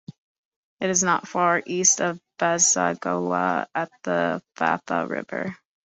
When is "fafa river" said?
4.55-5.55